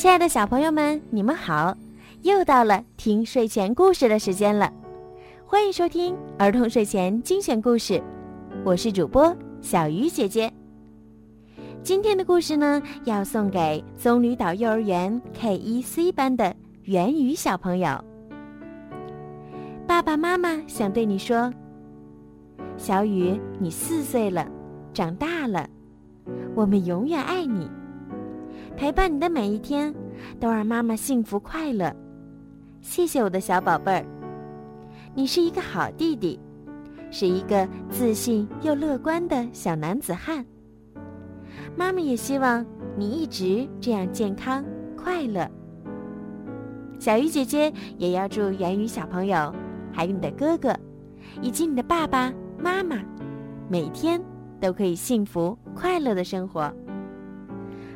[0.00, 1.76] 亲爱的小朋友们，你们好！
[2.22, 4.72] 又到了听睡前故事的时间了，
[5.44, 8.02] 欢迎收听儿童睡前精选故事，
[8.64, 10.50] 我是主播小鱼姐姐。
[11.82, 18.02] 今天的故事呢，要送给棕榈岛幼儿园 K 一 C 班的元宇小朋友。
[19.86, 21.52] 爸爸妈妈想对你说
[22.78, 24.48] ：“小雨，你四岁了，
[24.94, 25.68] 长大了，
[26.54, 27.70] 我们永远爱你。”
[28.80, 29.94] 陪伴你的每一天，
[30.40, 31.94] 都让妈妈幸福快乐。
[32.80, 34.06] 谢谢我的小宝贝儿，
[35.14, 36.40] 你是一个好弟弟，
[37.10, 40.42] 是一个自信又乐观的小男子汉。
[41.76, 42.64] 妈妈也希望
[42.96, 44.64] 你一直这样健康
[44.96, 45.46] 快乐。
[46.98, 49.54] 小鱼姐姐也要祝元宇小朋友，
[49.92, 50.74] 还有你的哥哥，
[51.42, 52.96] 以及你的爸爸妈妈，
[53.68, 54.18] 每天
[54.58, 56.72] 都可以幸福快乐的生活。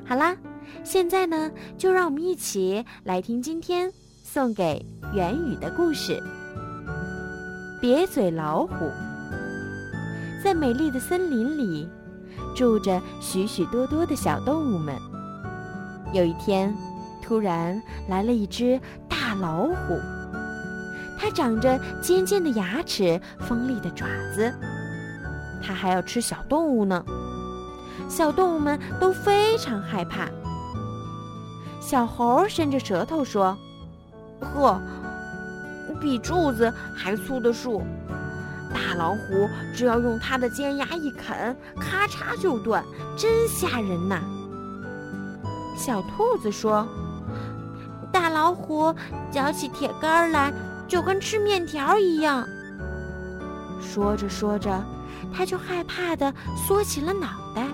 [0.05, 0.37] 好啦。
[0.83, 6.23] 现在呢，就让我们一起来听今天送给元宇的故事。
[7.81, 8.75] 瘪嘴老虎。
[10.43, 11.89] 在美丽的森林里，
[12.55, 14.95] 住着许许多多的小动物们。
[16.13, 16.75] 有一天，
[17.23, 18.79] 突然来了一只
[19.09, 19.99] 大老虎，
[21.19, 24.53] 它长着尖尖的牙齿、锋利的爪子，
[25.63, 27.03] 它还要吃小动物呢。
[28.07, 30.29] 小动物们都非常害怕。
[31.87, 33.55] 小猴伸着舌头说
[34.41, 34.81] ：“呵，
[36.01, 37.83] 比柱子还粗的树，
[38.73, 39.47] 大老虎
[39.77, 42.83] 只要用它的尖牙一啃，咔嚓就断，
[43.19, 44.19] 真吓人呐！”
[45.77, 46.89] 小兔子说
[48.11, 48.93] ：“大老虎
[49.31, 50.51] 嚼起铁杆来，
[50.89, 52.49] 就跟吃面条一样。”
[53.79, 54.83] 说着说着，
[55.35, 56.33] 它就害怕的
[56.67, 57.67] 缩起了脑袋。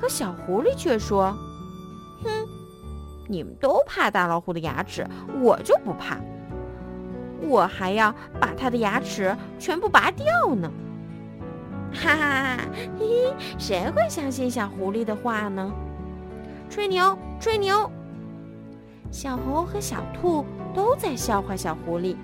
[0.00, 1.36] 可小狐狸却说
[2.22, 2.30] ：“哼。”
[3.30, 5.06] 你们都怕大老虎的牙齿，
[5.40, 6.18] 我就不怕。
[7.40, 10.68] 我还要把它的牙齿全部拔掉呢！
[11.94, 12.58] 哈哈哈！
[12.98, 15.72] 嘿嘿，谁会相信小狐狸的话呢？
[16.68, 17.88] 吹牛，吹牛！
[19.12, 22.16] 小猴和小兔都在笑话小狐狸。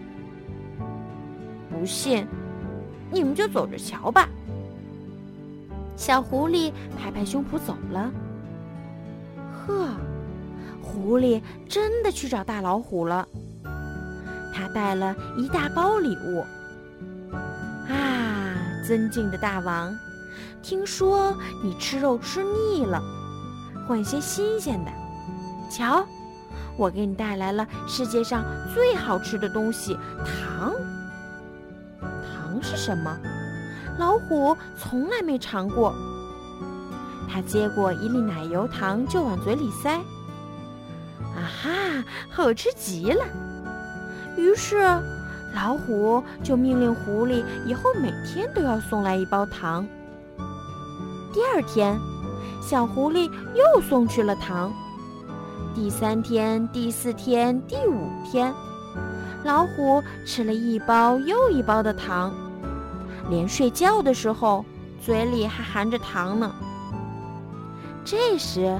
[1.71, 2.27] 不信，
[3.13, 4.29] 你们就走着瞧吧。
[5.95, 8.13] 小狐狸拍拍胸脯走了。
[9.53, 9.91] 呵。
[10.83, 13.27] 狐狸真的去找大老虎了。
[14.55, 16.45] 他带了一大包礼物。
[17.89, 18.55] 啊，
[18.87, 19.95] 尊敬的大王，
[20.63, 23.03] 听说你吃肉吃腻了，
[23.87, 24.91] 换些新鲜的。
[25.71, 26.07] 瞧，
[26.77, 30.73] 我给你带来了世界上最好吃的东西——糖。
[32.01, 33.17] 糖是什么？
[33.99, 35.95] 老虎从来没尝过。
[37.29, 40.01] 他接过一粒奶油糖，就往嘴里塞。
[41.63, 43.25] 啊哈，好吃极了！
[44.37, 44.77] 于是，
[45.55, 49.87] 老虎就命令狐狸以后每天都要送来一包糖。
[51.33, 51.99] 第二天，
[52.61, 54.73] 小狐狸又送去了糖。
[55.75, 58.53] 第三天、第四天、第五天，
[59.45, 62.33] 老虎吃了一包又一包的糖，
[63.31, 64.65] 连睡觉的时候
[65.05, 66.55] 嘴里还含着糖呢。
[68.05, 68.79] 这时，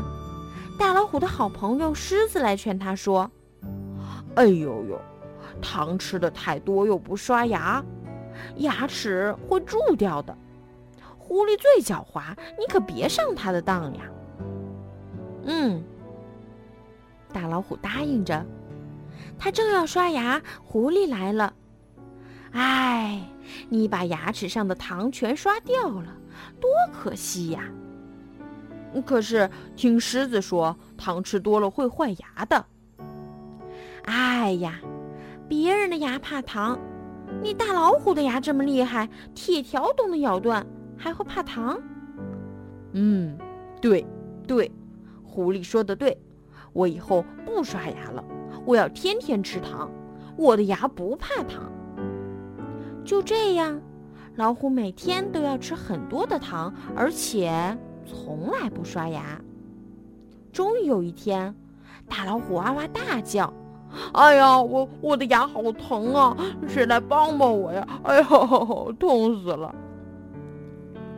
[0.79, 3.31] 大老虎的好朋友狮子来劝他说
[4.37, 5.01] ：“哎呦呦，
[5.61, 7.83] 糖吃的太多又不刷牙，
[8.57, 10.37] 牙齿会蛀掉的。
[11.19, 14.03] 狐狸最狡猾，你可别上它的当呀。”
[15.45, 15.83] 嗯，
[17.33, 18.45] 大老虎答应着。
[19.39, 21.53] 他正要刷牙，狐狸来了。
[22.53, 23.23] 哎，
[23.69, 26.15] 你把牙齿上的糖全刷掉了，
[26.61, 27.65] 多可惜呀！
[29.05, 32.65] 可是听狮子说，糖吃多了会坏牙的。
[34.05, 34.81] 哎呀，
[35.49, 36.79] 别人的牙怕糖，
[37.43, 40.65] 你大老虎的牙这么厉害，铁条都能咬断，
[40.97, 41.79] 还会怕糖？
[42.93, 43.37] 嗯，
[43.81, 44.07] 对，
[44.47, 44.71] 对，
[45.25, 46.17] 狐狸说的对，
[46.73, 48.25] 我以后不刷牙了，
[48.65, 49.91] 我要天天吃糖，
[50.37, 51.71] 我的牙不怕糖。
[53.05, 53.81] 就这样，
[54.37, 57.77] 老虎每天都要吃很多的糖，而且。
[58.07, 59.41] 从来不刷牙。
[60.53, 61.55] 终于有一天，
[62.09, 63.53] 大老虎哇哇大叫
[64.15, 66.37] ：“哎呀，我我的牙好疼啊！
[66.67, 67.87] 谁来帮帮我呀？
[68.05, 68.27] 哎呀，
[68.99, 69.75] 痛死了！”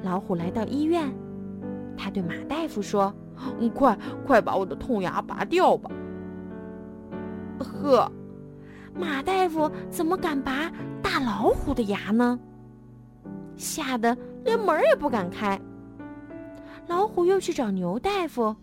[0.03, 1.13] 老虎来到医院，
[1.97, 3.13] 他对马大夫说
[3.75, 3.97] ：“快
[4.27, 5.91] 快把我的痛牙拔掉吧！”
[7.61, 8.11] 呵，
[8.95, 12.39] 马大夫怎么敢拔大老虎的牙呢？
[13.57, 15.61] 吓得连门也不敢开。
[16.89, 18.57] 老虎又去找牛大夫，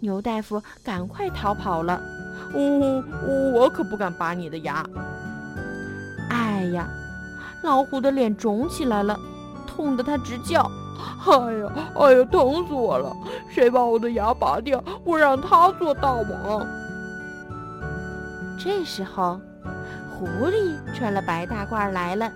[0.00, 2.00] 牛大夫赶快逃跑了。
[2.54, 3.04] 哦，
[3.52, 4.84] 我可不敢拔你的牙。
[6.30, 6.88] 哎呀，
[7.62, 9.18] 老虎的脸肿起来了，
[9.66, 10.70] 痛得它直叫。
[11.26, 13.14] 哎呀，哎呀，疼死我了！
[13.50, 16.66] 谁把我的牙拔掉，我让他做大王。
[18.58, 19.40] 这时候，
[20.10, 22.30] 狐狸穿了白大褂来了，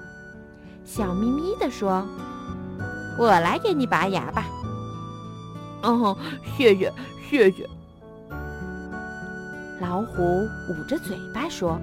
[0.84, 2.04] 笑眯眯地说
[3.18, 4.44] ：“我来给你拔牙吧。”
[5.82, 6.16] 嗯哼，
[6.56, 6.92] 谢谢，
[7.28, 7.68] 谢谢。
[9.80, 10.22] 老虎
[10.68, 11.76] 捂着嘴巴说：“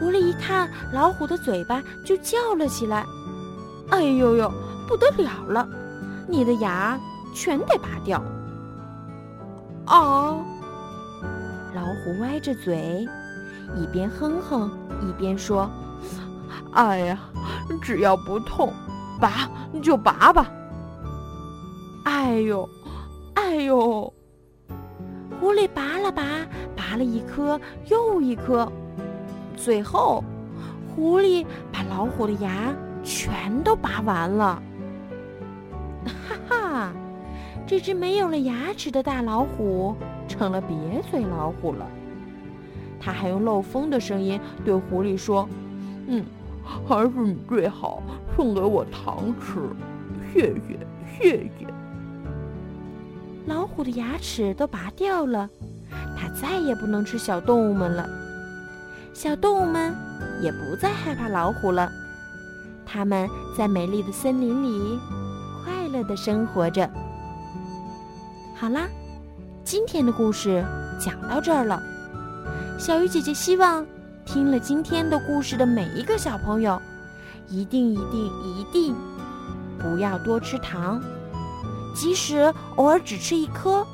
[0.00, 3.06] 狐狸一看老虎的嘴巴，就叫了起来
[3.90, 4.52] ：‘哎呦呦，
[4.88, 5.68] 不得了了！
[6.28, 6.98] 你的牙
[7.32, 8.20] 全得拔掉！’
[9.86, 10.34] 啊！”
[11.74, 13.06] 老虎歪着嘴，
[13.76, 14.70] 一边哼哼，
[15.08, 15.70] 一边说
[16.74, 17.18] ：“哎呀，
[17.80, 18.72] 只要不痛，
[19.20, 19.48] 拔
[19.80, 20.50] 就拔吧。”
[22.22, 22.68] 哎呦，
[23.34, 24.14] 哎呦！
[25.40, 26.22] 狐狸拔了拔，
[26.76, 27.60] 拔了一颗
[27.90, 28.70] 又一颗，
[29.56, 30.22] 最后，
[30.94, 32.72] 狐狸把老虎的牙
[33.02, 34.62] 全都拔完了。
[36.06, 36.92] 哈哈，
[37.66, 39.96] 这只没有了牙齿的大老虎
[40.28, 41.84] 成了瘪嘴老虎了。
[43.00, 45.48] 他还用漏风的声音对狐狸说
[46.06, 46.24] ：“嗯，
[46.86, 48.00] 还是你最好，
[48.36, 49.58] 送给我糖吃，
[50.32, 50.78] 谢谢，
[51.18, 51.66] 谢谢。”
[53.46, 55.48] 老虎的牙齿都拔掉了，
[56.16, 58.08] 它再也不能吃小动物们了。
[59.12, 59.94] 小动物们
[60.40, 61.90] 也不再害怕老虎了，
[62.86, 64.98] 它们在美丽的森林里
[65.64, 66.88] 快乐的生活着。
[68.56, 68.88] 好啦，
[69.64, 70.64] 今天的故事
[71.00, 71.82] 讲到这儿了。
[72.78, 73.84] 小鱼姐姐希望
[74.24, 76.80] 听了今天的故事的每一个小朋友，
[77.48, 78.94] 一定一定一定
[79.78, 81.02] 不要多吃糖。
[81.94, 83.86] 即使偶尔只吃一颗，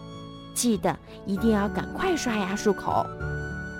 [0.54, 0.96] 记得
[1.26, 3.06] 一定要赶快刷牙漱口，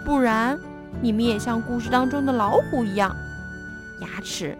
[0.05, 0.59] 不然
[1.01, 3.15] 你们也像故事当中的老虎一样，
[4.01, 4.57] 牙齿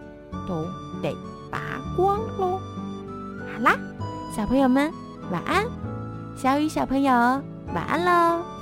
[0.47, 0.65] 都
[1.01, 1.15] 得
[1.51, 1.59] 拔
[1.95, 2.59] 光喽。
[3.53, 3.75] 好啦，
[4.35, 4.91] 小朋友们
[5.31, 5.65] 晚安，
[6.35, 8.58] 小雨小朋友晚安喽。